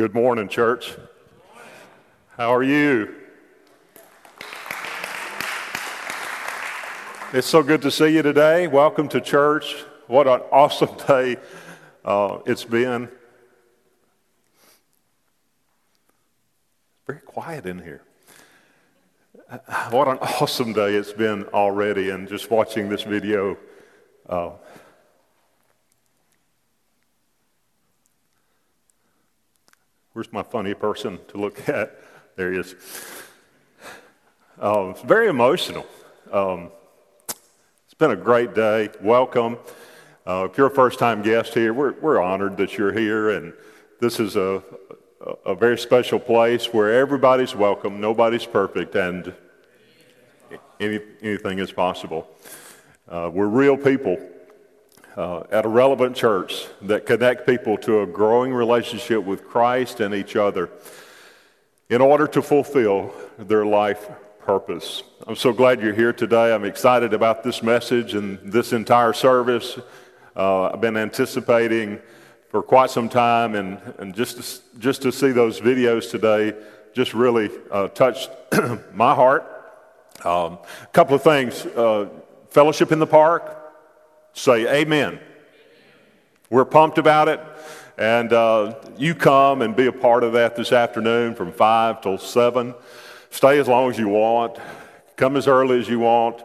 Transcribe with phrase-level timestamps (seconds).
[0.00, 0.96] Good morning, church.
[2.38, 3.16] How are you?
[7.34, 8.66] It's so good to see you today.
[8.66, 9.74] Welcome to church.
[10.06, 11.36] What an awesome day
[12.02, 13.10] uh, it's been.
[17.06, 18.02] Very quiet in here.
[19.90, 23.58] What an awesome day it's been already, and just watching this video.
[24.26, 24.52] Uh,
[30.12, 31.96] Where's my funny person to look at?
[32.34, 32.74] There he is.
[34.58, 35.86] Um, it's very emotional.
[36.32, 36.70] Um,
[37.84, 38.88] it's been a great day.
[39.00, 39.58] Welcome.
[40.26, 43.30] Uh, if you're a first time guest here, we're, we're honored that you're here.
[43.30, 43.52] And
[44.00, 44.64] this is a,
[45.46, 49.32] a, very special place where everybody's welcome, nobody's perfect, and
[50.80, 52.28] any, anything is possible.
[53.08, 54.18] Uh, we're real people
[55.16, 60.14] uh, at a relevant church that connect people to a growing relationship with Christ and
[60.14, 60.70] each other
[61.88, 64.08] in order to fulfill their life
[64.40, 65.02] purpose.
[65.26, 66.54] I'm so glad you're here today.
[66.54, 69.78] I'm excited about this message and this entire service.
[70.36, 71.98] Uh, I've been anticipating
[72.48, 74.36] for quite some time, and, and just,
[74.72, 76.54] to, just to see those videos today
[76.92, 78.30] just really uh, touched
[78.92, 79.46] my heart.
[80.24, 80.58] A um,
[80.92, 82.08] couple of things uh,
[82.48, 83.59] fellowship in the park,
[84.40, 85.20] Say amen.
[86.48, 87.40] We're pumped about it.
[87.98, 92.16] And uh, you come and be a part of that this afternoon from 5 till
[92.16, 92.74] 7.
[93.28, 94.56] Stay as long as you want.
[95.16, 96.42] Come as early as you want.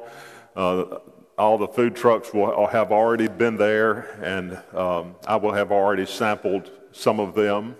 [0.57, 0.97] Uh,
[1.37, 6.05] all the food trucks will have already been there, and um, I will have already
[6.05, 7.77] sampled some of them.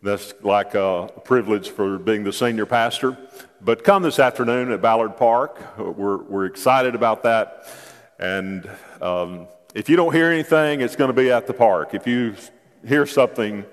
[0.00, 3.18] That's like a privilege for being the senior pastor.
[3.60, 5.76] But come this afternoon at Ballard Park.
[5.76, 7.66] We're, we're excited about that.
[8.18, 8.68] And
[9.00, 11.94] um, if you don't hear anything, it's going to be at the park.
[11.94, 12.34] If you
[12.86, 13.64] hear something,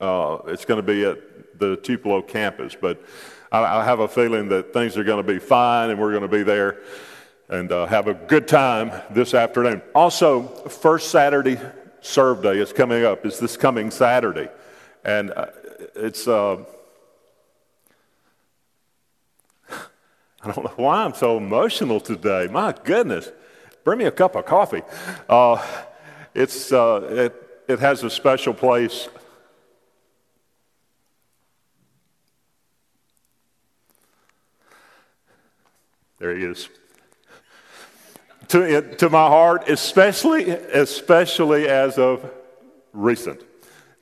[0.00, 2.76] uh, it's going to be at the Tupelo campus.
[2.80, 3.02] But
[3.50, 6.22] I, I, have a feeling that things are going to be fine and we're going
[6.22, 6.80] to be there
[7.48, 9.82] and uh, have a good time this afternoon.
[9.94, 11.58] Also, first Saturday
[12.00, 13.24] serve day is coming up.
[13.26, 14.48] It's this coming Saturday.
[15.04, 15.46] And uh,
[15.94, 16.28] it's.
[16.28, 16.64] Uh,
[20.44, 22.48] I don't know why I'm so emotional today.
[22.50, 23.30] My goodness.
[23.82, 24.82] Bring me a cup of coffee.
[25.26, 25.64] Uh,
[26.34, 29.08] it's, uh, it, it has a special place.
[36.18, 36.68] There he is.
[38.48, 42.30] To, to my heart, especially, especially as of
[42.92, 43.40] recent.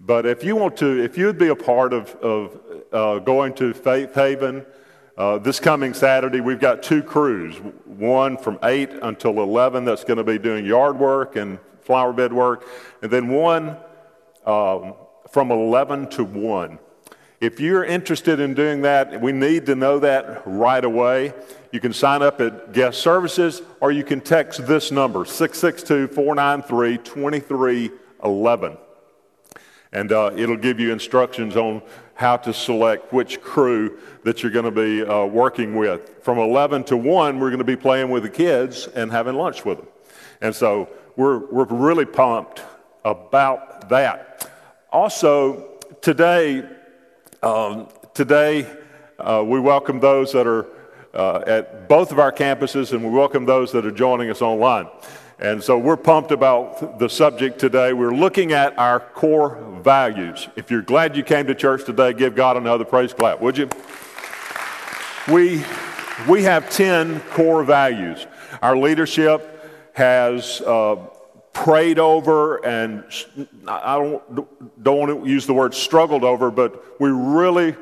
[0.01, 2.61] But if you want to, if you'd be a part of, of
[2.93, 4.67] uh, going to Faith Haven,
[5.17, 10.17] uh, this coming Saturday, we've got two crews one from 8 until 11 that's going
[10.17, 12.67] to be doing yard work and flower bed work,
[13.03, 13.77] and then one
[14.47, 14.95] um,
[15.31, 16.79] from 11 to 1.
[17.41, 21.35] If you're interested in doing that, we need to know that right away.
[21.73, 26.99] You can sign up at guest services or you can text this number 662 493
[26.99, 28.79] 2311.
[29.93, 31.83] And uh, it'll give you instructions on
[32.23, 36.23] how to select which crew that you're going to be uh, working with.
[36.23, 39.65] From 11 to 1, we're going to be playing with the kids and having lunch
[39.65, 39.89] with them.
[40.41, 42.63] And so we're, we're really pumped
[43.05, 44.49] about that.
[44.93, 46.65] Also, today,
[47.43, 48.73] um, today
[49.19, 50.67] uh, we welcome those that are
[51.15, 54.87] uh, at both of our campuses and we welcome those that are joining us online.
[55.43, 57.93] And so we're pumped about the subject today.
[57.93, 60.47] We're looking at our core values.
[60.55, 63.69] If you're glad you came to church today, give God another praise clap, would you?
[65.27, 65.65] We,
[66.29, 68.25] we have 10 core values.
[68.63, 70.95] Our leadership has uh,
[71.53, 73.03] prayed over and
[73.67, 77.75] I don't, don't want to use the word struggled over, but we really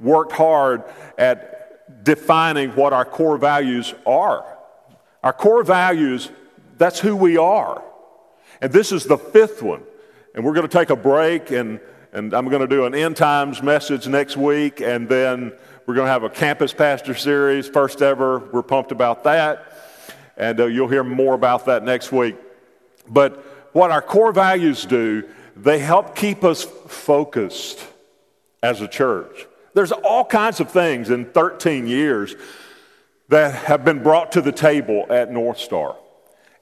[0.00, 0.84] worked hard
[1.16, 4.44] at defining what our core values are.
[5.22, 6.30] Our core values
[6.78, 7.82] that's who we are.
[8.60, 9.82] And this is the fifth one.
[10.34, 11.80] And we're going to take a break, and,
[12.12, 15.52] and I'm going to do an end times message next week, and then
[15.86, 18.38] we're going to have a campus pastor series, first ever.
[18.38, 19.72] We're pumped about that.
[20.36, 22.36] And uh, you'll hear more about that next week.
[23.08, 23.36] But
[23.72, 25.24] what our core values do,
[25.54, 27.86] they help keep us focused
[28.62, 29.46] as a church.
[29.74, 32.34] There's all kinds of things in 13 years
[33.28, 35.96] that have been brought to the table at North Star.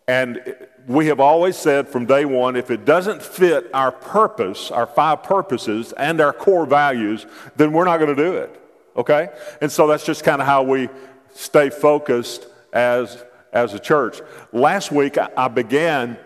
[0.07, 0.55] And
[0.87, 5.23] we have always said from day one if it doesn't fit our purpose, our five
[5.23, 8.61] purposes, and our core values, then we're not going to do it.
[8.97, 9.29] Okay?
[9.61, 10.89] And so that's just kind of how we
[11.33, 14.21] stay focused as, as a church.
[14.53, 16.19] Last week, I began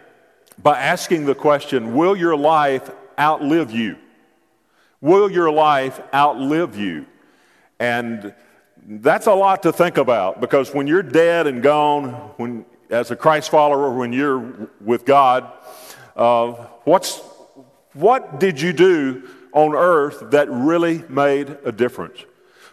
[0.61, 3.97] by asking the question Will your life outlive you?
[5.01, 7.07] Will your life outlive you?
[7.79, 8.35] And
[8.85, 13.17] that's a lot to think about because when you're dead and gone, when as a
[13.17, 15.51] Christ follower, when you're with God,
[16.17, 16.53] uh,
[16.85, 17.21] what's
[17.95, 22.25] what did you do on earth that really made a difference?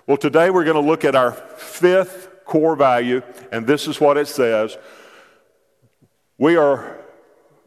[0.08, 3.22] Well, today we're going to look at our fifth core value,
[3.52, 4.78] and this is what it says
[6.38, 7.00] We are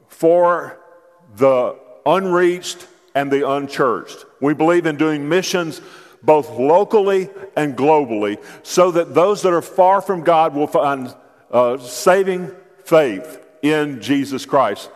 [0.09, 0.79] for
[1.37, 4.25] the unreached and the unchurched.
[4.41, 5.81] We believe in doing missions
[6.23, 11.15] both locally and globally so that those that are far from God will find
[11.51, 12.51] uh, saving
[12.85, 14.91] faith in Jesus Christ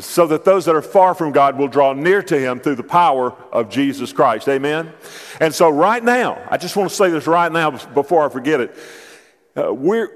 [0.00, 2.82] so that those that are far from God will draw near to him through the
[2.82, 4.48] power of Jesus Christ.
[4.48, 4.92] Amen?
[5.40, 8.60] And so, right now, I just want to say this right now before I forget
[8.60, 8.76] it.
[9.56, 10.10] Uh, we're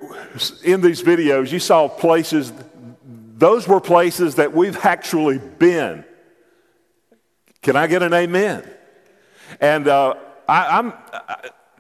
[0.65, 2.53] in these videos, you saw places,
[3.37, 6.05] those were places that we've actually been.
[7.63, 8.69] Can I get an amen?
[9.61, 10.15] And uh,
[10.49, 10.93] I, am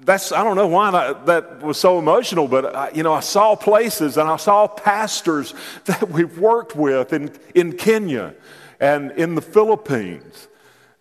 [0.04, 3.20] that's I don't know why that, that was so emotional, but I, you know I
[3.20, 5.54] saw places and I saw pastors
[5.86, 8.34] that we've worked with in in Kenya
[8.80, 10.48] and in the Philippines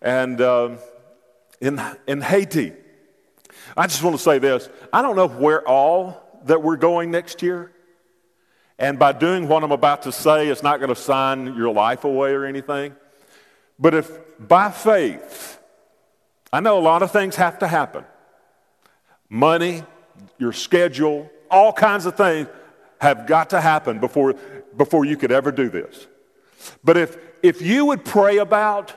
[0.02, 0.76] and uh,
[1.60, 2.72] in in Haiti.
[3.76, 7.42] I just want to say this: I don't know where all that we're going next
[7.42, 7.72] year.
[8.80, 12.04] And by doing what I'm about to say, it's not going to sign your life
[12.04, 12.94] away or anything.
[13.76, 15.58] But if by faith,
[16.52, 18.04] I know a lot of things have to happen
[19.28, 19.82] money,
[20.38, 22.48] your schedule, all kinds of things
[23.00, 24.34] have got to happen before,
[24.76, 26.06] before you could ever do this.
[26.82, 28.92] But if, if you would pray about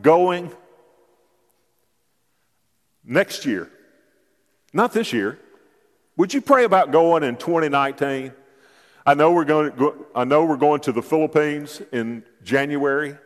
[0.00, 0.50] going
[3.04, 3.70] next year,
[4.72, 5.38] not this year,
[6.16, 8.32] would you pray about going in 2019?
[9.04, 13.16] I know we're going to go, I know we're going to the Philippines in January.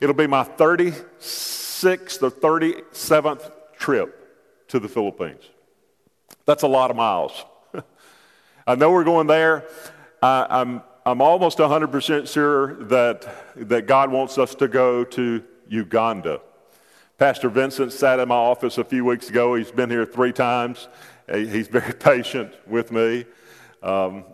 [0.00, 5.42] It'll be my 36th or 37th trip to the Philippines.
[6.46, 7.44] That's a lot of miles.
[8.66, 9.64] I know we're going there.
[10.22, 13.26] I, I'm, I'm almost 100% sure that,
[13.56, 16.40] that God wants us to go to Uganda.
[17.18, 19.56] Pastor Vincent sat in my office a few weeks ago.
[19.56, 20.86] He's been here three times.
[21.28, 23.24] He's very patient with me.
[23.82, 24.24] Um,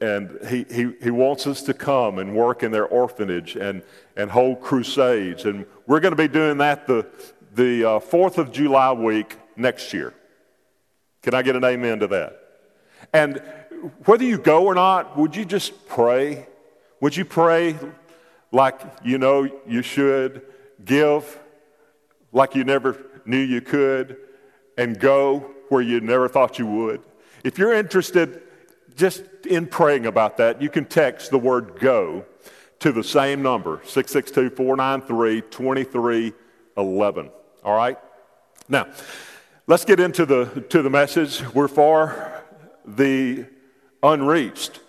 [0.00, 3.82] and he, he, he wants us to come and work in their orphanage and,
[4.16, 5.44] and hold crusades.
[5.46, 7.06] And we're going to be doing that the,
[7.54, 10.14] the uh, 4th of July week next year.
[11.22, 12.40] Can I get an amen to that?
[13.12, 13.42] And
[14.04, 16.46] whether you go or not, would you just pray?
[17.00, 17.76] Would you pray
[18.52, 20.42] like you know you should,
[20.84, 21.38] give
[22.32, 24.16] like you never knew you could,
[24.76, 27.02] and go where you never thought you would?
[27.42, 28.42] If you're interested
[28.96, 32.24] just in praying about that, you can text the word go
[32.80, 37.30] to the same number, 662 493 2311.
[37.62, 37.98] All right?
[38.68, 38.86] Now,
[39.70, 41.48] Let's get into the, to the message.
[41.54, 42.42] We're for
[42.84, 43.46] the
[44.02, 44.80] unreached.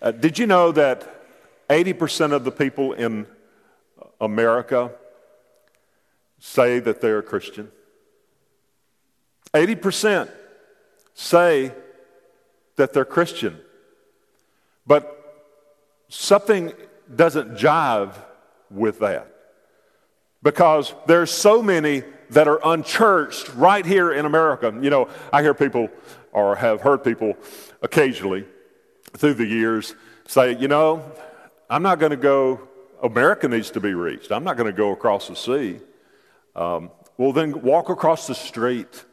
[0.00, 3.26] Uh, did you know that 80% of the people in
[4.22, 4.92] America
[6.38, 7.70] say that they're a Christian?
[9.52, 10.30] 80%
[11.12, 11.74] say
[12.76, 13.60] that they're Christian.
[14.86, 15.52] But
[16.08, 16.72] something
[17.14, 18.14] doesn't jive
[18.70, 19.30] with that.
[20.42, 24.72] Because there's so many that are unchurched right here in America.
[24.80, 25.88] You know, I hear people
[26.32, 27.36] or have heard people
[27.82, 28.44] occasionally
[29.16, 29.94] through the years
[30.26, 31.04] say, you know,
[31.70, 32.68] I'm not going to go,
[33.02, 34.32] America needs to be reached.
[34.32, 35.80] I'm not going to go across the sea.
[36.56, 39.04] Um, well, then walk across the street.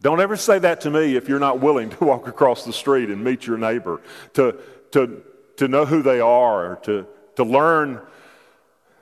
[0.00, 3.10] Don't ever say that to me if you're not willing to walk across the street
[3.10, 4.00] and meet your neighbor,
[4.34, 4.56] to,
[4.92, 5.22] to,
[5.56, 7.06] to know who they are, to,
[7.36, 8.00] to learn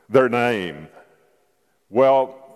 [0.08, 0.88] their name.
[1.90, 2.47] Well,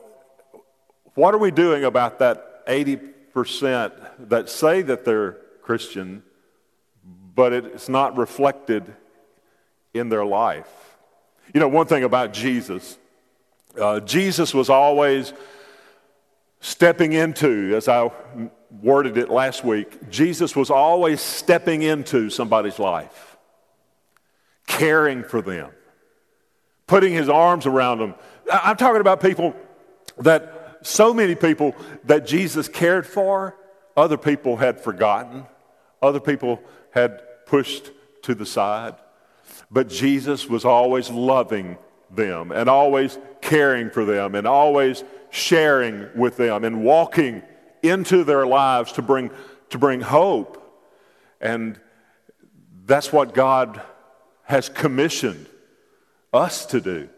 [1.14, 6.22] what are we doing about that 80% that say that they're Christian,
[7.34, 8.94] but it's not reflected
[9.92, 10.68] in their life?
[11.52, 12.96] You know, one thing about Jesus,
[13.78, 15.32] uh, Jesus was always
[16.60, 18.10] stepping into, as I
[18.80, 23.36] worded it last week, Jesus was always stepping into somebody's life,
[24.66, 25.70] caring for them,
[26.86, 28.14] putting his arms around them.
[28.50, 29.54] I'm talking about people
[30.18, 31.74] that so many people
[32.04, 33.56] that Jesus cared for,
[33.96, 35.46] other people had forgotten,
[36.00, 36.60] other people
[36.90, 37.90] had pushed
[38.22, 38.94] to the side.
[39.70, 41.78] But Jesus was always loving
[42.10, 47.42] them and always caring for them and always sharing with them and walking
[47.82, 49.30] into their lives to bring,
[49.70, 50.58] to bring hope.
[51.40, 51.80] And
[52.84, 53.80] that's what God
[54.44, 55.46] has commissioned
[56.32, 57.08] us to do.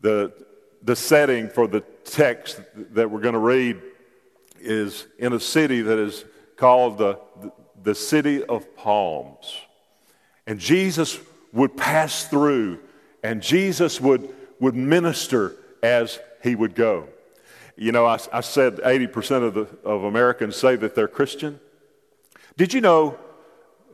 [0.00, 0.32] The,
[0.82, 2.60] the setting for the text
[2.92, 3.80] that we're going to read
[4.60, 6.24] is in a city that is
[6.56, 7.18] called the,
[7.82, 9.56] the city of palms.
[10.46, 11.18] And Jesus
[11.52, 12.80] would pass through,
[13.22, 17.08] and Jesus would, would minister as he would go.
[17.76, 21.60] You know, I, I said 80% of, the, of Americans say that they're Christian.
[22.56, 23.18] Did you know,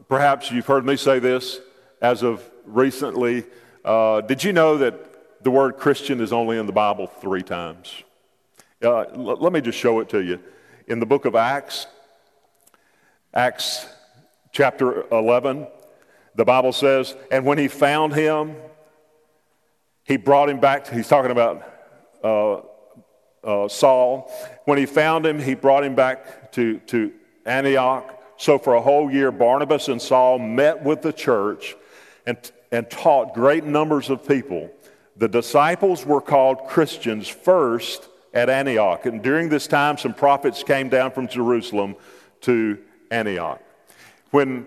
[0.08, 1.60] perhaps you've heard me say this
[2.02, 3.44] as of recently,
[3.84, 5.09] uh, did you know that
[5.42, 8.02] the word Christian is only in the Bible three times?
[8.82, 10.38] Uh, l- let me just show it to you.
[10.86, 11.86] In the book of Acts,
[13.32, 13.86] Acts
[14.52, 15.66] chapter 11,
[16.34, 18.56] the Bible says, and when he found him,
[20.04, 20.84] he brought him back.
[20.86, 21.62] To, he's talking about
[22.24, 22.60] uh,
[23.44, 24.32] uh, Saul.
[24.64, 27.12] When he found him, he brought him back to, to
[27.46, 28.16] Antioch.
[28.36, 31.76] So for a whole year, Barnabas and Saul met with the church
[32.26, 32.38] and,
[32.72, 34.70] and taught great numbers of people.
[35.20, 39.04] The disciples were called Christians first at Antioch.
[39.04, 41.96] And during this time, some prophets came down from Jerusalem
[42.40, 42.78] to
[43.10, 43.60] Antioch.
[44.30, 44.66] When,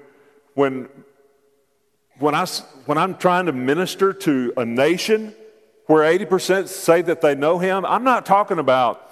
[0.54, 0.90] when,
[2.20, 2.46] when, I,
[2.86, 5.34] when I'm trying to minister to a nation,
[5.88, 9.12] where 80% say that they know him, I'm not talking about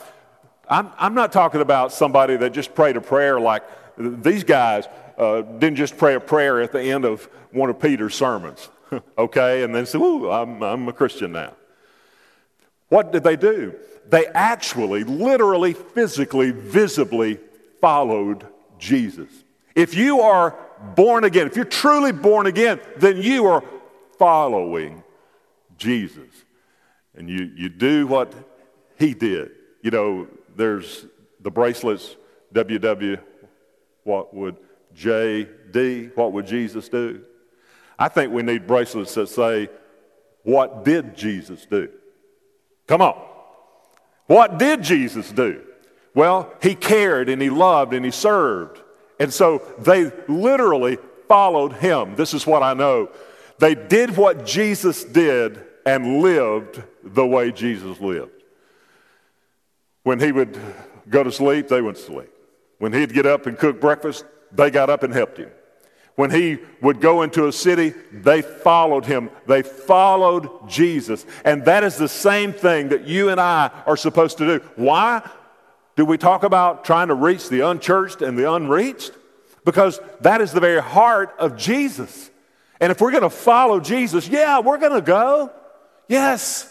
[0.70, 3.64] I'm, I'm not talking about somebody that just prayed a prayer like
[3.98, 8.16] these guys uh, didn't just pray a prayer at the end of one of Peter's
[8.16, 8.70] sermons,
[9.18, 11.54] okay, and then say, Ooh, I'm, I'm a Christian now.
[12.90, 13.76] What did they do?
[14.10, 17.40] They actually, literally, physically, visibly
[17.80, 18.46] followed
[18.78, 19.30] Jesus.
[19.76, 20.58] If you are
[20.96, 23.64] born again, if you're truly born again, then you are
[24.18, 25.04] following
[25.78, 26.30] Jesus
[27.16, 28.34] and you, you do what
[28.98, 29.52] he did.
[29.82, 31.06] You know, there's
[31.40, 32.16] the bracelets,
[32.54, 33.20] WW,
[34.04, 34.58] what would
[34.96, 37.24] JD, what would Jesus do?
[38.02, 39.70] I think we need bracelets that say,
[40.42, 41.88] What did Jesus do?
[42.88, 43.16] Come on.
[44.26, 45.62] What did Jesus do?
[46.16, 48.82] Well, he cared and he loved and he served.
[49.20, 52.16] And so they literally followed him.
[52.16, 53.12] This is what I know.
[53.60, 58.32] They did what Jesus did and lived the way Jesus lived.
[60.02, 60.60] When he would
[61.08, 62.32] go to sleep, they went to sleep.
[62.80, 65.52] When he'd get up and cook breakfast, they got up and helped him.
[66.16, 69.30] When he would go into a city, they followed him.
[69.48, 71.26] They followed Jesus.
[71.46, 74.66] And that is the same thing that you and I are supposed to do.
[74.76, 75.28] Why
[75.96, 79.12] do we talk about trying to reach the unchurched and the unreached?
[79.64, 82.30] Because that is the very heart of Jesus.
[82.80, 85.52] And if we're going to follow Jesus, yeah, we're going to go.
[86.08, 86.68] Yes.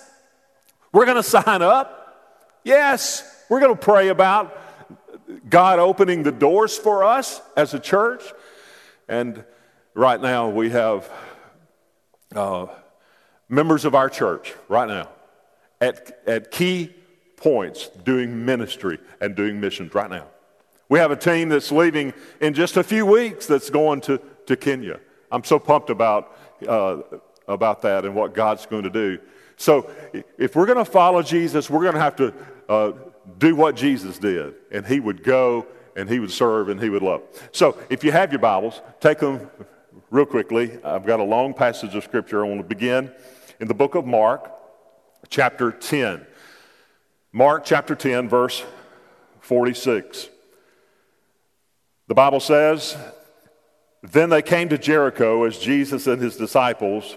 [0.92, 2.18] We're going to sign up.
[2.64, 3.44] Yes.
[3.48, 4.56] We're going to pray about
[5.48, 8.22] God opening the doors for us as a church.
[9.10, 9.44] And
[9.92, 11.10] right now we have
[12.34, 12.68] uh,
[13.48, 15.08] members of our church, right now,
[15.80, 16.94] at, at key
[17.36, 20.28] points doing ministry and doing missions right now.
[20.88, 24.56] We have a team that's leaving in just a few weeks that's going to, to
[24.56, 25.00] Kenya.
[25.32, 26.36] I'm so pumped about
[26.68, 27.02] uh,
[27.48, 29.18] about that and what God's going to do.
[29.56, 29.90] So,
[30.38, 32.34] if we're going to follow Jesus, we're going to have to
[32.68, 32.92] uh,
[33.38, 34.54] do what Jesus did.
[34.70, 37.22] And he would go and he would serve and he would love.
[37.52, 39.50] So, if you have your Bibles, take them
[40.10, 40.78] real quickly.
[40.84, 42.44] I've got a long passage of scripture.
[42.44, 43.12] I want to begin
[43.58, 44.50] in the book of Mark,
[45.28, 46.26] chapter 10.
[47.32, 48.64] Mark chapter 10, verse
[49.40, 50.28] 46.
[52.08, 52.96] The Bible says,
[54.02, 57.16] Then they came to Jericho as Jesus and his disciples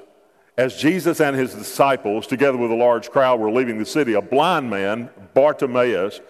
[0.57, 4.21] as Jesus and his disciples, together with a large crowd, were leaving the city, a
[4.21, 6.21] blind man, Bartimaeus,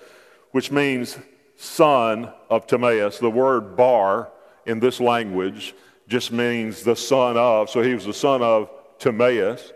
[0.51, 1.17] which means
[1.55, 4.31] son of Timaeus, the word bar
[4.65, 5.73] in this language
[6.07, 7.69] just means the son of.
[7.69, 8.69] So he was the son of
[8.99, 9.73] Timaeus.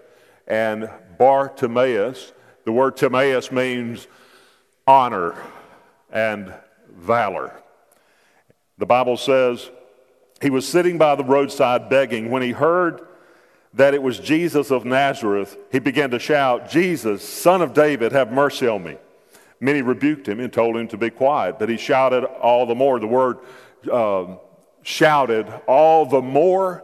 [0.47, 2.33] And Bartimaeus,
[2.65, 4.07] the word Timaeus means
[4.85, 5.35] honor
[6.11, 6.53] and
[6.89, 7.61] valor.
[8.77, 9.69] The Bible says
[10.41, 13.01] he was sitting by the roadside begging when he heard
[13.73, 18.31] that it was Jesus of Nazareth, he began to shout, Jesus, son of David, have
[18.31, 18.97] mercy on me.
[19.59, 22.99] Many rebuked him and told him to be quiet, but he shouted all the more.
[22.99, 23.39] The word
[23.91, 24.39] um,
[24.83, 26.83] shouted all the more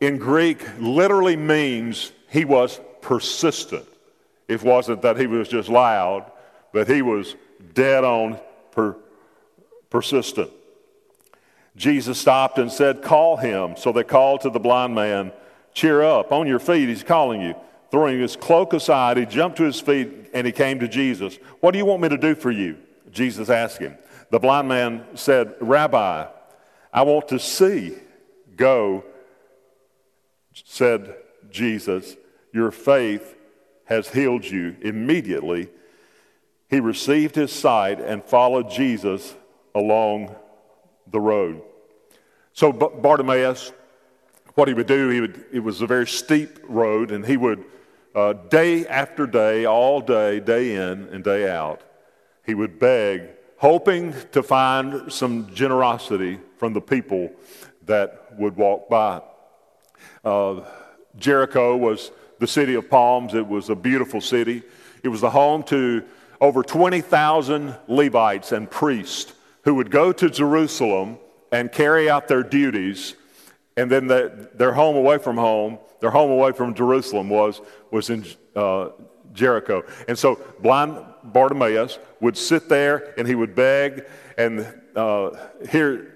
[0.00, 3.86] in Greek literally means he was persistent.
[4.48, 6.30] It wasn't that he was just loud,
[6.72, 7.36] but he was
[7.74, 8.40] dead on
[8.72, 8.96] per,
[9.90, 10.50] persistent.
[11.76, 13.76] Jesus stopped and said, Call him.
[13.76, 15.32] So they called to the blind man
[15.72, 17.54] Cheer up, on your feet, he's calling you.
[17.90, 21.36] Throwing his cloak aside, he jumped to his feet and he came to Jesus.
[21.60, 22.76] What do you want me to do for you?
[23.10, 23.96] Jesus asked him.
[24.30, 26.26] The blind man said, Rabbi,
[26.92, 27.96] I want to see.
[28.56, 29.04] Go,
[30.52, 31.14] said
[31.50, 32.16] Jesus,
[32.52, 33.36] your faith
[33.86, 34.76] has healed you.
[34.82, 35.68] Immediately,
[36.68, 39.34] he received his sight and followed Jesus
[39.74, 40.34] along
[41.10, 41.62] the road.
[42.52, 43.72] So Bartimaeus,
[44.54, 47.64] what he would do, he would, it was a very steep road, and he would,
[48.14, 51.82] uh, day after day, all day, day in and day out,
[52.44, 53.22] he would beg,
[53.58, 57.30] hoping to find some generosity from the people
[57.86, 59.20] that would walk by.
[60.24, 60.60] Uh,
[61.16, 63.34] Jericho was the city of palms.
[63.34, 64.62] It was a beautiful city.
[65.02, 66.04] It was the home to
[66.40, 69.32] over 20,000 Levites and priests
[69.64, 71.18] who would go to Jerusalem
[71.52, 73.14] and carry out their duties,
[73.76, 77.60] and then the, their home away from home, their home away from Jerusalem was,
[77.90, 78.24] was in
[78.56, 78.90] uh,
[79.32, 79.84] Jericho.
[80.08, 85.30] And so blind Bartimaeus would sit there and he would beg, and uh,
[85.70, 86.14] here,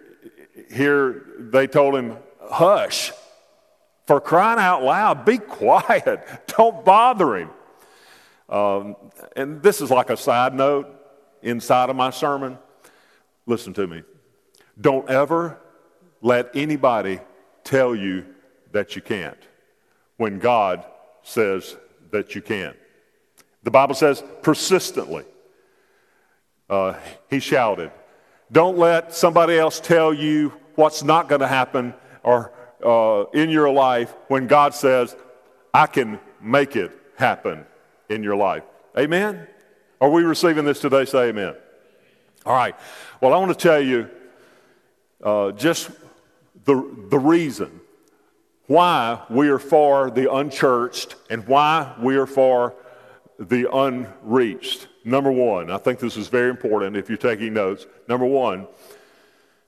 [0.73, 2.17] here they told him,
[2.51, 3.13] Hush,
[4.07, 7.51] for crying out loud, be quiet, don't bother him.
[8.49, 8.97] Um,
[9.37, 10.89] and this is like a side note
[11.43, 12.59] inside of my sermon.
[13.47, 14.03] Listen to me.
[14.81, 15.59] Don't ever
[16.21, 17.21] let anybody
[17.65, 18.27] tell you
[18.73, 19.39] that you can't
[20.17, 20.85] when God
[21.23, 21.77] says
[22.11, 22.75] that you can.
[23.63, 25.25] The Bible says persistently.
[26.69, 26.95] Uh,
[27.29, 27.91] he shouted.
[28.53, 32.53] Don't let somebody else tell you what's not going to happen or
[32.85, 35.17] uh, in your life when God says,
[35.73, 37.65] I can make it happen
[38.09, 38.63] in your life.
[38.97, 39.47] Amen?
[40.01, 41.05] Are we receiving this today?
[41.05, 41.55] Say amen.
[42.45, 42.77] All right.
[43.21, 44.09] Well, I want to tell you
[45.23, 45.91] uh, just
[46.65, 47.81] the, the reason
[48.67, 52.75] why we are for the unchurched and why we are for
[53.39, 54.89] the unreached.
[55.05, 57.87] Number one, I think this is very important if you're taking notes.
[58.09, 58.67] Number one,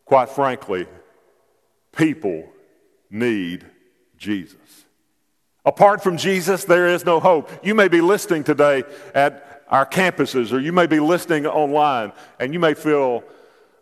[0.04, 0.86] quite frankly,
[1.92, 2.48] people
[3.10, 3.66] need
[4.16, 4.56] Jesus.
[5.64, 7.50] Apart from Jesus, there is no hope.
[7.64, 8.84] You may be listening today
[9.14, 13.24] at our campuses, or you may be listening online, and you may feel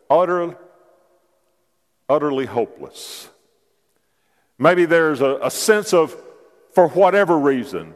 [0.09, 0.56] utter,
[2.08, 3.28] utterly hopeless.
[4.58, 6.14] Maybe there's a, a sense of,
[6.72, 7.94] for whatever reason,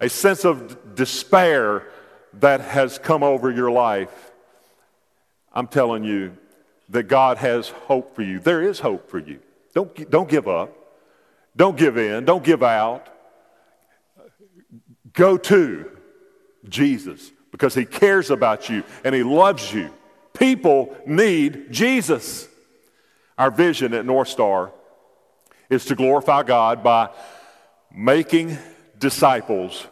[0.00, 1.84] a sense of despair
[2.34, 4.32] that has come over your life.
[5.52, 6.36] I'm telling you
[6.88, 8.38] that God has hope for you.
[8.38, 9.40] There is hope for you.
[9.74, 10.74] Don't, don't give up.
[11.56, 12.24] Don't give in.
[12.24, 13.08] Don't give out.
[15.12, 15.90] Go to
[16.68, 19.90] Jesus because he cares about you and he loves you.
[20.32, 22.47] People need Jesus.
[23.38, 24.72] Our vision at North Star
[25.70, 27.10] is to glorify God by
[27.94, 28.58] making
[28.98, 29.86] disciples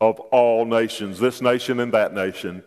[0.00, 2.62] of all nations, this nation and that nation.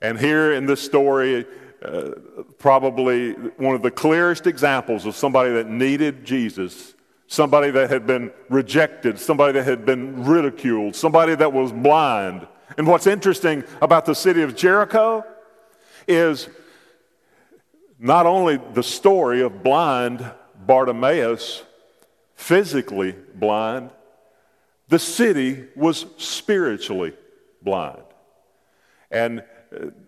[0.00, 1.46] And here in this story,
[1.82, 2.10] uh,
[2.58, 6.94] probably one of the clearest examples of somebody that needed Jesus
[7.30, 12.44] somebody that had been rejected, somebody that had been ridiculed, somebody that was blind.
[12.76, 15.24] And what's interesting about the city of Jericho
[16.08, 16.48] is
[18.00, 20.28] not only the story of blind
[20.66, 21.62] Bartimaeus,
[22.34, 23.90] physically blind,
[24.88, 27.14] the city was spiritually
[27.62, 28.02] blind.
[29.10, 29.44] And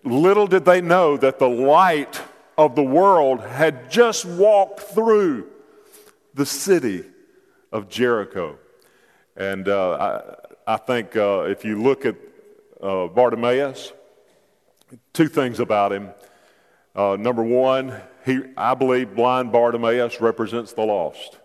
[0.03, 2.19] little did they know that the light
[2.57, 5.47] of the world had just walked through
[6.33, 7.05] the city
[7.71, 8.57] of Jericho.
[9.37, 12.15] And uh, I, I, think uh, if you look at
[12.81, 13.93] uh, Bartimaeus,
[15.13, 16.09] two things about him.
[16.95, 21.39] Uh, number one, he, I believe blind Bartimaeus represents the lost.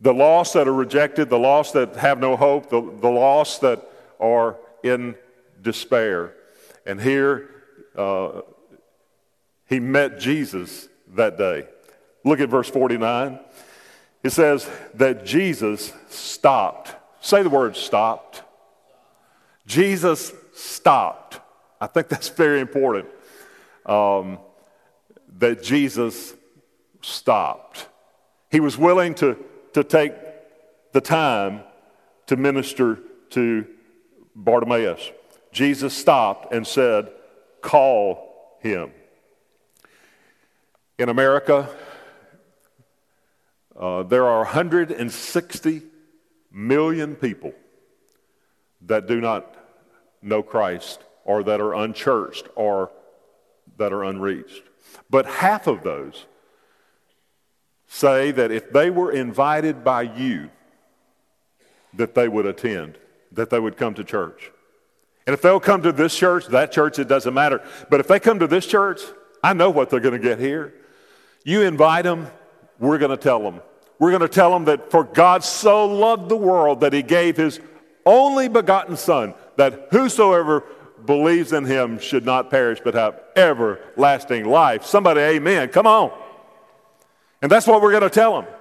[0.00, 3.82] The lost that are rejected, the lost that have no hope, the, the lost that
[4.20, 5.16] are in
[5.60, 6.34] despair.
[6.86, 7.50] And here,
[7.96, 8.42] uh,
[9.66, 11.66] he met Jesus that day.
[12.24, 13.40] Look at verse 49.
[14.22, 16.94] It says that Jesus stopped.
[17.20, 18.42] Say the word stopped.
[19.66, 21.40] Jesus stopped.
[21.80, 23.06] I think that's very important.
[23.86, 24.38] Um,
[25.38, 26.34] that Jesus
[27.02, 27.88] stopped.
[28.50, 29.36] He was willing to,
[29.74, 30.12] to take
[30.92, 31.62] the time
[32.26, 32.98] to minister
[33.30, 33.66] to
[34.34, 35.10] Bartimaeus.
[35.52, 37.10] Jesus stopped and said,
[37.60, 38.90] Call him.
[40.98, 41.68] In America,
[43.78, 45.82] uh, there are 160
[46.50, 47.52] million people
[48.82, 49.54] that do not
[50.22, 52.90] know Christ or that are unchurched or
[53.76, 54.67] that are unreached.
[55.10, 56.26] But half of those
[57.86, 60.50] say that if they were invited by you,
[61.94, 62.98] that they would attend,
[63.32, 64.50] that they would come to church.
[65.26, 67.62] And if they'll come to this church, that church, it doesn't matter.
[67.90, 69.00] But if they come to this church,
[69.42, 70.74] I know what they're going to get here.
[71.44, 72.28] You invite them,
[72.78, 73.60] we're going to tell them
[73.98, 77.36] we're going to tell them that for God so loved the world that he gave
[77.36, 77.60] his
[78.06, 80.64] only begotten Son, that whosoever
[81.08, 84.84] believes in him should not perish but have everlasting life.
[84.84, 85.70] Somebody, amen.
[85.70, 86.12] Come on.
[87.40, 88.52] And that's what we're going to tell them.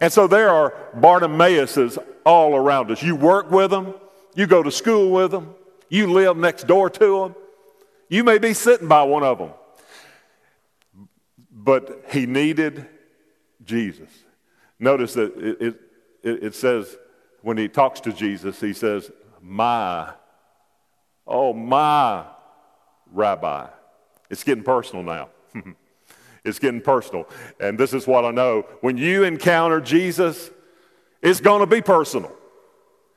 [0.00, 3.02] And so there are Bartimaeuses all around us.
[3.02, 3.92] You work with them,
[4.36, 5.56] you go to school with them,
[5.88, 7.34] you live next door to them.
[8.08, 9.50] You may be sitting by one of them.
[11.50, 12.86] But he needed
[13.64, 14.10] Jesus.
[14.78, 15.80] Notice that it,
[16.22, 16.96] it, it says,
[17.42, 19.10] when he talks to Jesus, he says,
[19.42, 20.12] My,
[21.26, 22.24] oh, my
[23.12, 23.68] rabbi.
[24.30, 25.28] It's getting personal now.
[26.44, 27.28] it's getting personal.
[27.60, 28.62] And this is what I know.
[28.80, 30.50] When you encounter Jesus,
[31.22, 32.32] it's going to be personal.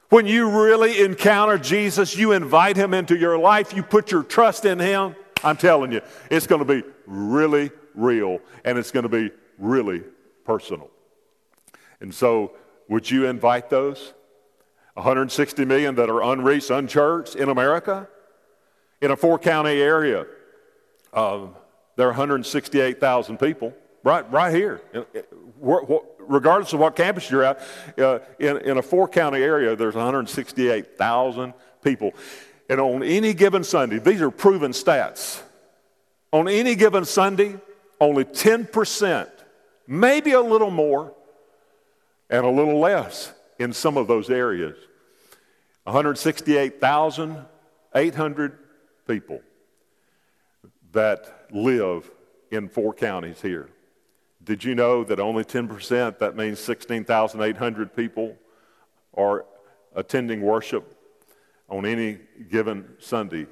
[0.10, 4.66] When you really encounter Jesus, you invite him into your life, you put your trust
[4.66, 5.16] in him.
[5.44, 10.04] I'm telling you, it's going to be really real and it's going to be really
[10.46, 10.90] personal.
[12.02, 12.54] And so,
[12.88, 14.14] would you invite those
[15.00, 18.08] 160 million that are unreached, unchurched in America?
[19.02, 20.26] In a four county area,
[21.14, 21.48] uh,
[21.96, 24.82] there are 168,000 people right, right here.
[26.20, 27.62] Regardless of what campus you're at,
[27.98, 32.12] uh, in, in a four county area, there's 168,000 people.
[32.70, 35.42] And on any given Sunday, these are proven stats.
[36.32, 37.58] On any given Sunday,
[38.00, 39.28] only 10%,
[39.88, 41.14] maybe a little more,
[42.30, 44.78] and a little less in some of those areas.
[45.90, 48.58] 168,800
[49.08, 49.42] people
[50.92, 52.12] that live
[52.52, 53.72] in four counties here.
[54.44, 58.36] Did you know that only 10%, that means 16,800 people,
[59.18, 59.48] are
[59.96, 60.96] attending worship
[61.70, 62.20] on any
[62.52, 63.48] given Sunday?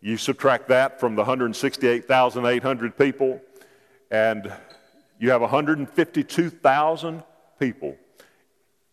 [0.00, 3.42] You subtract that from the 168,800 people,
[4.10, 4.50] and
[5.18, 7.22] you have 152,000
[7.58, 7.94] people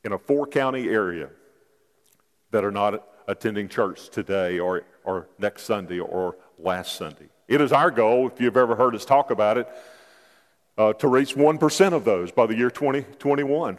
[0.03, 1.29] in a four county area
[2.51, 7.29] that are not attending church today or, or next Sunday or last Sunday.
[7.47, 9.67] It is our goal, if you've ever heard us talk about it,
[10.77, 13.77] uh, to reach 1% of those by the year 2021.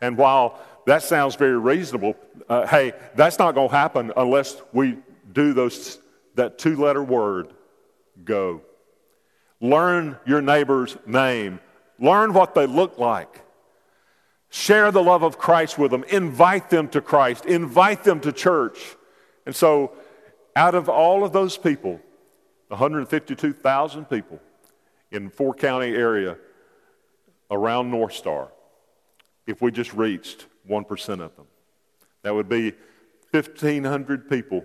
[0.00, 2.14] And while that sounds very reasonable,
[2.48, 4.98] uh, hey, that's not going to happen unless we
[5.32, 5.98] do those,
[6.34, 7.52] that two letter word,
[8.24, 8.62] go.
[9.60, 11.60] Learn your neighbor's name,
[11.98, 13.42] learn what they look like.
[14.50, 16.04] Share the love of Christ with them.
[16.04, 17.46] Invite them to Christ.
[17.46, 18.96] Invite them to church.
[19.44, 19.92] And so,
[20.54, 22.00] out of all of those people,
[22.68, 24.40] 152,000 people
[25.10, 26.36] in four county area
[27.50, 28.48] around North Star,
[29.46, 31.46] if we just reached 1% of them,
[32.22, 32.72] that would be
[33.30, 34.64] 1,500 people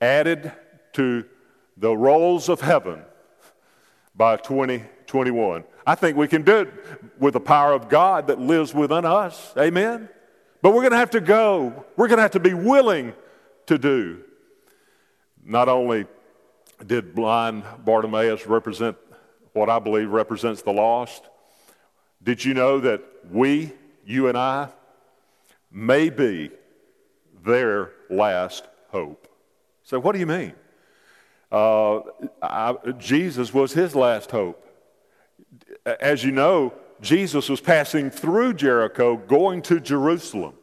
[0.00, 0.52] added
[0.94, 1.24] to
[1.76, 3.02] the rolls of heaven
[4.14, 5.64] by 2021.
[5.86, 6.72] I think we can do it
[7.18, 9.52] with the power of God that lives within us.
[9.56, 10.08] Amen?
[10.60, 11.84] But we're going to have to go.
[11.96, 13.14] We're going to have to be willing
[13.66, 14.22] to do.
[15.44, 16.06] Not only
[16.86, 18.96] did blind Bartimaeus represent
[19.52, 21.24] what I believe represents the lost,
[22.22, 23.72] did you know that we,
[24.06, 24.68] you and I,
[25.70, 26.50] may be
[27.44, 29.28] their last hope?
[29.82, 30.52] So, what do you mean?
[31.50, 32.00] Uh,
[32.40, 34.64] I, Jesus was his last hope.
[35.84, 40.54] As you know, Jesus was passing through Jericho, going to Jerusalem,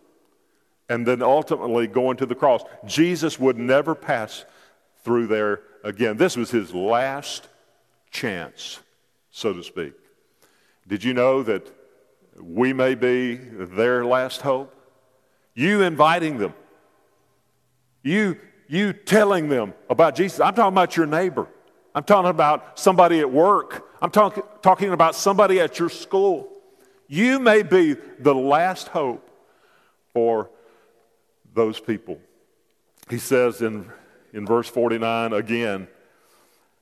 [0.88, 2.64] and then ultimately going to the cross.
[2.86, 4.46] Jesus would never pass
[5.04, 6.18] through there again.
[6.18, 7.48] This was his last
[8.12, 8.80] chance,
[9.32, 9.94] so to speak.
[10.88, 11.70] Did you know that
[12.42, 14.74] we may be their last hope?
[15.54, 16.54] You inviting them,
[18.02, 18.38] you
[18.70, 20.40] you telling them about Jesus.
[20.40, 21.48] I'm talking about your neighbor.
[21.94, 23.89] I'm talking about somebody at work.
[24.02, 26.50] I'm talk, talking about somebody at your school.
[27.08, 29.30] You may be the last hope
[30.14, 30.50] for
[31.54, 32.20] those people.
[33.10, 33.92] He says in,
[34.34, 35.88] in verse 49 again,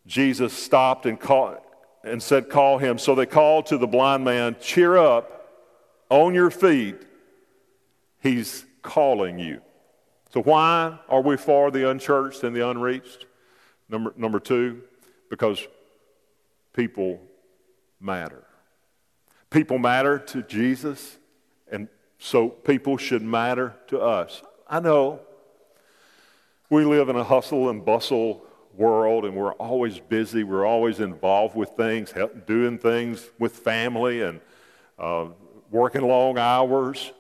[0.06, 1.58] Jesus stopped and, call,
[2.04, 2.98] and said, Call him.
[2.98, 5.38] So they called to the blind man, Cheer up,
[6.10, 6.96] on your feet.
[8.22, 9.62] He's calling you.
[10.34, 13.26] So, why are we for the unchurched and the unreached?
[13.90, 14.82] Number, number two,
[15.30, 15.66] because
[16.78, 17.20] people
[18.00, 18.44] matter.
[19.50, 21.18] People matter to Jesus,
[21.72, 21.88] and
[22.20, 24.44] so people should matter to us.
[24.70, 25.22] I know
[26.70, 30.44] we live in a hustle and bustle world, and we're always busy.
[30.44, 32.14] We're always involved with things,
[32.46, 34.40] doing things with family, and
[35.00, 35.30] uh,
[35.72, 37.12] working long hours.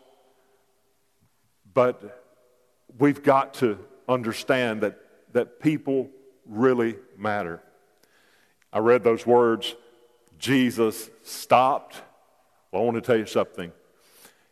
[1.73, 2.23] But
[2.99, 4.99] we've got to understand that,
[5.33, 6.11] that people
[6.45, 7.63] really matter.
[8.71, 9.75] I read those words,
[10.39, 12.01] Jesus stopped.
[12.71, 13.71] Well, I want to tell you something.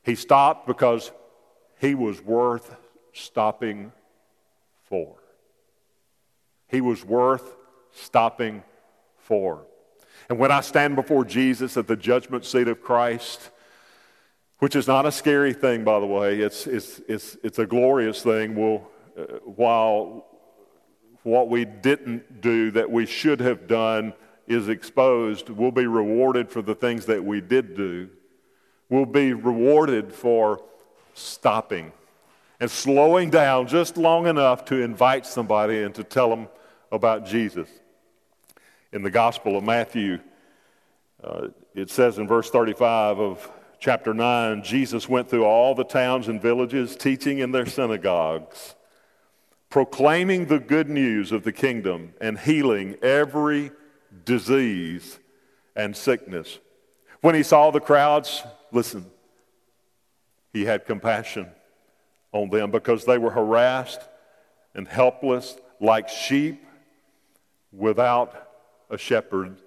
[0.04, 1.12] He stopped because
[1.80, 2.76] he was worth
[3.14, 3.92] stopping
[4.84, 5.16] for.
[6.68, 7.56] He was worth
[7.92, 8.64] stopping
[9.18, 9.66] for.
[10.30, 13.52] And when I stand before Jesus at the judgment seat of Christ,
[14.60, 18.24] which is not a scary thing, by the way, it's, it's, it's, it's a glorious
[18.24, 18.56] thing.
[18.56, 20.26] We'll, uh, while
[21.26, 24.14] what we didn't do that we should have done
[24.48, 28.08] is exposed, we'll be rewarded for the things that we did do.
[28.90, 30.62] We'll be rewarded for
[31.16, 31.92] stopping
[32.60, 36.48] and slowing down just long enough to invite somebody and to tell them
[36.92, 37.70] about Jesus.
[38.94, 40.20] In the Gospel of Matthew,
[41.24, 46.28] uh, it says in verse 35 of chapter 9 Jesus went through all the towns
[46.28, 48.75] and villages, teaching in their synagogues,
[49.70, 53.72] proclaiming the good news of the kingdom, and healing every
[54.24, 55.20] disease
[55.76, 56.60] and sickness.
[57.22, 59.06] When he saw the crowds, listen,
[60.54, 61.48] he had compassion
[62.32, 64.02] on them because they were harassed
[64.74, 66.66] and helpless like sheep
[67.72, 68.50] without
[68.90, 69.58] a shepherd.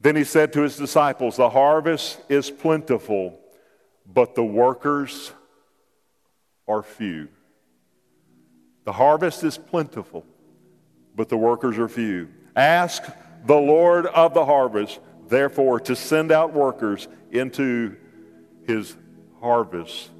[0.00, 3.38] Then he said to his disciples, The harvest is plentiful,
[4.06, 5.32] but the workers
[6.66, 7.28] are few.
[8.84, 10.24] The harvest is plentiful,
[11.14, 12.28] but the workers are few.
[12.56, 13.04] Ask
[13.44, 17.96] the Lord of the harvest, therefore, to send out workers into
[18.66, 18.96] his
[19.40, 20.10] harvest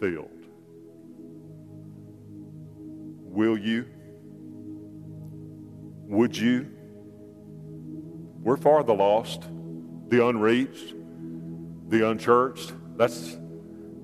[0.00, 0.30] field.
[3.22, 3.86] Will you?
[6.06, 6.70] Would you?
[8.42, 9.42] We're for the lost,
[10.08, 10.94] the unreached,
[11.88, 12.72] the unchurched.
[12.96, 13.36] That's,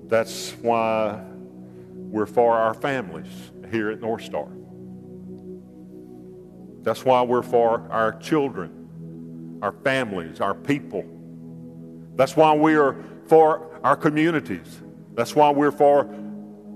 [0.07, 1.23] that's why
[1.93, 4.47] we're for our families here at North Star.
[6.83, 11.05] That's why we're for our children, our families, our people.
[12.15, 14.81] That's why we are for our communities.
[15.13, 16.09] That's why we're for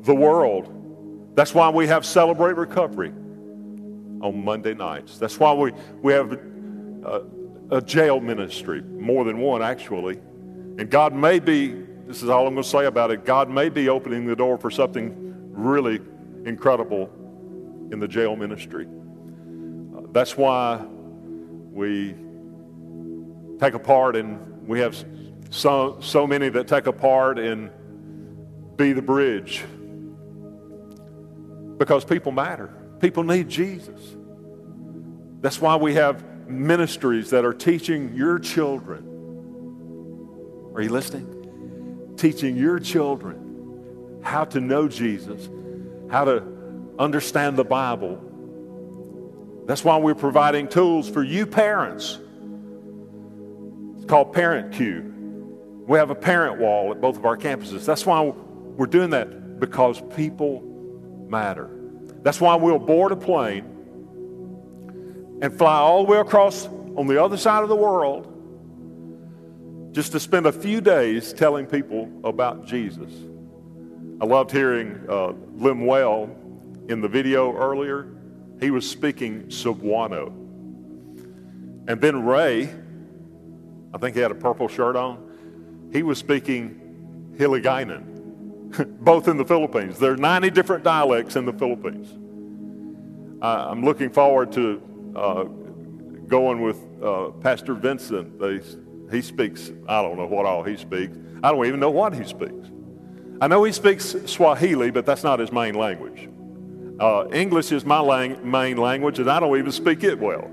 [0.02, 1.34] the world.
[1.36, 5.18] That's why we have Celebrate Recovery on Monday nights.
[5.18, 7.24] That's why we, we have a,
[7.72, 10.18] a jail ministry, more than one actually.
[10.78, 11.74] And God may be,
[12.08, 14.58] this is all I'm going to say about it, God may be opening the door
[14.58, 15.14] for something
[15.52, 16.00] really
[16.46, 17.10] incredible
[17.92, 18.88] in the jail ministry.
[18.88, 20.84] Uh, that's why
[21.72, 22.16] we
[23.60, 24.96] take a part and we have
[25.50, 27.70] so, so many that take a part in
[28.76, 29.64] Be the Bridge
[31.78, 32.74] because people matter.
[33.00, 34.00] People need Jesus.
[35.42, 39.12] That's why we have ministries that are teaching your children.
[40.74, 42.14] Are you listening?
[42.18, 45.50] Teaching your children how to know Jesus,
[46.10, 46.44] how to
[47.00, 48.22] understand the Bible.
[49.66, 52.20] That's why we're providing tools for you parents.
[53.98, 55.14] It's called Parent Cue.
[55.88, 57.86] We have a parent wall at both of our campuses.
[57.86, 60.62] That's why we're doing that because people
[61.28, 61.70] matter.
[62.22, 63.66] That's why we'll board a plane
[65.42, 68.32] and fly all the way across on the other side of the world
[69.94, 73.12] just to spend a few days telling people about Jesus.
[74.22, 76.36] I loved hearing uh, Lemuel
[76.88, 78.08] in the video earlier.
[78.60, 80.28] He was speaking Cebuano.
[81.88, 82.74] And then Ray,
[83.94, 88.16] I think he had a purple shirt on, he was speaking Hiligaynon
[89.00, 90.00] both in the Philippines.
[90.00, 92.12] There are 90 different dialects in the Philippines.
[93.42, 94.82] I'm looking forward to
[95.16, 95.44] uh,
[96.28, 98.40] going with uh, Pastor Vincent.
[98.40, 98.60] They,
[99.12, 101.16] he speaks, I don't know what all he speaks.
[101.44, 102.72] I don't even know what he speaks.
[103.42, 106.30] I know he speaks Swahili, but that's not his main language.
[107.00, 110.50] Uh, English is my lang- main language, and I don't even speak it well.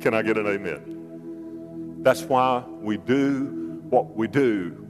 [0.00, 2.02] Can I get an amen?
[2.02, 4.86] That's why we do what we do,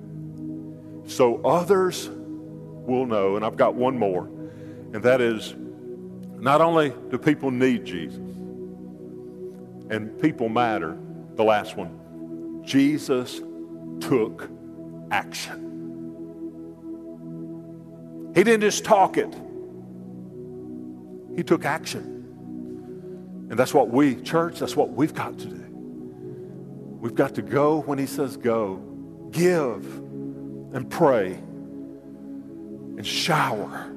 [1.07, 3.37] so others will know.
[3.37, 4.27] And I've got one more,
[4.93, 5.55] and that is
[6.39, 8.21] not only do people need Jesus,
[9.91, 10.99] and people matter,
[11.37, 13.41] the last one, Jesus
[14.01, 14.49] took
[15.11, 15.62] action.
[18.35, 19.35] He didn't just talk it,
[21.37, 22.09] he took action.
[23.51, 25.67] And that's what we, church, that's what we've got to do.
[27.03, 28.77] We've got to go when he says go,
[29.31, 29.85] give
[30.73, 31.33] and pray
[32.97, 33.93] and shower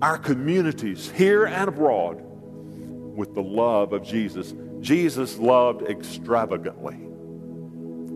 [0.00, 4.54] our communities here and abroad with the love of Jesus.
[4.80, 6.98] Jesus loved extravagantly.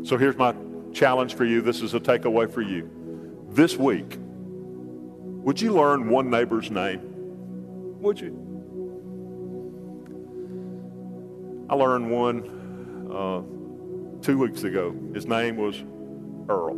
[0.07, 0.55] So here's my
[0.93, 1.61] challenge for you.
[1.61, 2.91] This is a takeaway for you.
[3.51, 4.19] This week,
[5.43, 7.01] would you learn one neighbor's name?
[8.01, 8.49] Would you?
[11.71, 14.95] I learned one uh, two weeks ago.
[15.15, 15.83] His name was
[16.49, 16.77] Earl.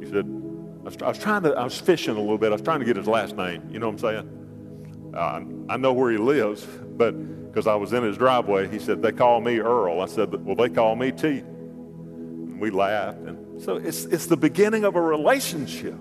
[0.00, 2.48] He said, I was, I was, trying to, I was fishing a little bit.
[2.48, 3.62] I was trying to get his last name.
[3.70, 5.12] You know what I'm saying?
[5.14, 7.12] Uh, I know where he lives, but
[7.46, 10.00] because I was in his driveway, he said, They call me Earl.
[10.00, 11.38] I said, Well, they call me T.
[11.38, 13.18] And we laughed.
[13.18, 15.94] And so it's, it's the beginning of a relationship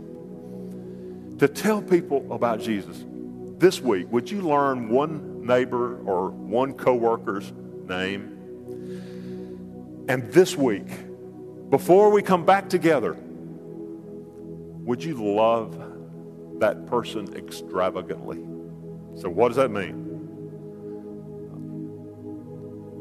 [1.44, 3.04] to tell people about Jesus.
[3.58, 7.52] This week, would you learn one neighbor or one coworker's
[7.86, 8.30] name?
[10.08, 10.88] And this week,
[11.70, 13.18] before we come back together,
[14.86, 15.78] would you love
[16.62, 18.38] that person extravagantly?
[19.22, 20.00] So, what does that mean?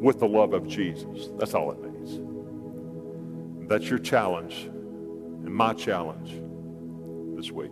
[0.02, 1.28] With the love of Jesus.
[1.38, 3.68] That's all it means.
[3.68, 6.32] That's your challenge and my challenge
[7.36, 7.70] this week.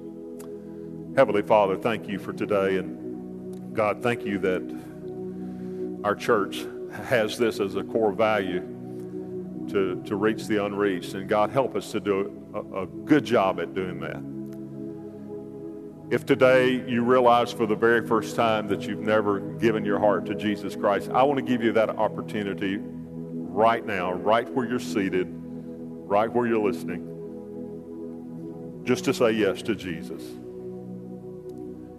[1.17, 2.77] Heavenly Father, thank you for today.
[2.77, 8.61] And God, thank you that our church has this as a core value
[9.71, 11.15] to, to reach the unreached.
[11.15, 14.23] And God, help us to do a, a good job at doing that.
[16.15, 20.27] If today you realize for the very first time that you've never given your heart
[20.27, 24.81] to Jesus Christ, I want to give you that opportunity right now, right where you're
[24.81, 27.07] seated, right where you're listening,
[28.85, 30.23] just to say yes to Jesus.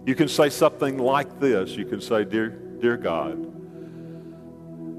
[0.04, 1.70] You can say something like this.
[1.76, 3.46] You can say, Dear, dear God,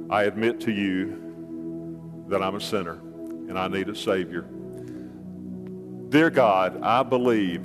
[0.09, 4.45] I admit to you that I'm a sinner and I need a Savior.
[6.09, 7.61] Dear God, I believe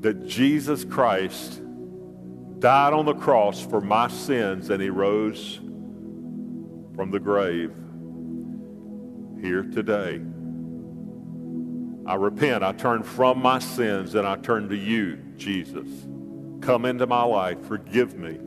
[0.00, 1.60] that Jesus Christ
[2.58, 5.56] died on the cross for my sins and he rose
[6.96, 7.72] from the grave
[9.40, 10.20] here today.
[12.06, 12.64] I repent.
[12.64, 15.88] I turn from my sins and I turn to you, Jesus.
[16.64, 17.62] Come into my life.
[17.66, 18.38] Forgive me.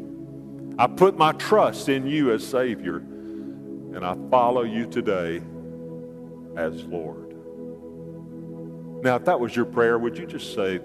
[0.79, 5.41] I put my trust in you as Savior and I follow you today
[6.55, 7.35] as Lord.
[9.03, 10.79] Now, if that was your prayer, would you just say,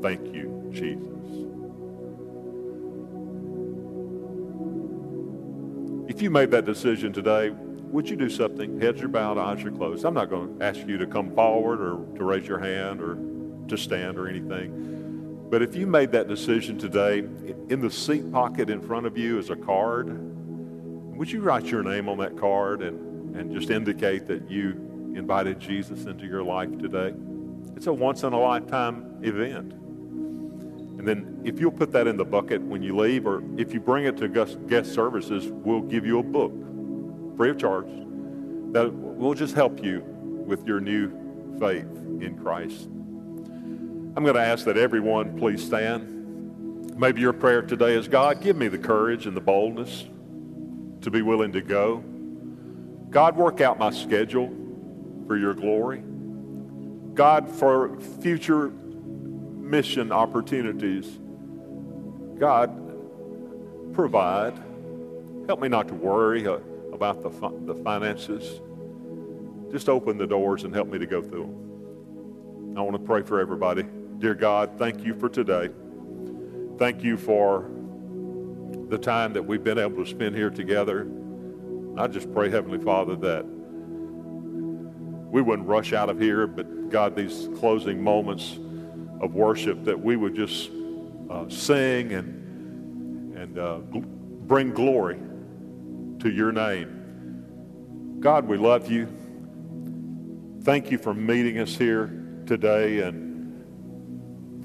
[0.00, 1.04] Thank you, Jesus?
[6.08, 8.80] If you made that decision today, would you do something?
[8.80, 10.04] Heads are bowed, eyes are closed.
[10.04, 13.18] I'm not going to ask you to come forward or to raise your hand or
[13.68, 15.07] to stand or anything.
[15.50, 19.38] But if you made that decision today, in the seat pocket in front of you
[19.38, 20.08] is a card.
[21.16, 24.72] Would you write your name on that card and, and just indicate that you
[25.16, 27.14] invited Jesus into your life today?
[27.76, 29.72] It's a once in a lifetime event.
[29.72, 33.80] And then if you'll put that in the bucket when you leave, or if you
[33.80, 36.52] bring it to guest services, we'll give you a book
[37.38, 37.86] free of charge
[38.72, 41.08] that will just help you with your new
[41.58, 41.86] faith
[42.20, 42.88] in Christ.
[44.16, 46.96] I'm going to ask that everyone please stand.
[46.98, 50.04] Maybe your prayer today is God, give me the courage and the boldness
[51.02, 51.98] to be willing to go.
[53.10, 54.48] God, work out my schedule
[55.26, 56.02] for your glory.
[57.14, 61.18] God, for future mission opportunities,
[62.38, 64.54] God, provide.
[65.46, 66.58] Help me not to worry uh,
[66.92, 67.30] about the,
[67.72, 68.60] the finances.
[69.70, 72.78] Just open the doors and help me to go through them.
[72.78, 73.84] I want to pray for everybody.
[74.18, 75.70] Dear God, thank you for today.
[76.76, 77.70] Thank you for
[78.88, 81.08] the time that we've been able to spend here together.
[81.96, 83.44] I just pray, Heavenly Father, that
[85.30, 88.58] we wouldn't rush out of here, but God, these closing moments
[89.20, 90.68] of worship, that we would just
[91.30, 95.20] uh, sing and, and uh, bring glory
[96.18, 98.16] to your name.
[98.18, 99.06] God, we love you.
[100.64, 103.27] Thank you for meeting us here today and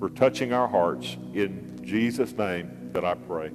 [0.03, 1.15] for touching our hearts.
[1.33, 3.51] In Jesus' name that I pray.